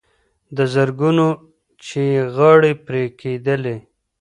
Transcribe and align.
د 0.57 0.59
زرګونو 0.73 1.27
چي 1.85 2.01
یې 2.13 2.21
غاړي 2.35 2.73
پرې 2.85 3.03
کېدلې 3.19 3.77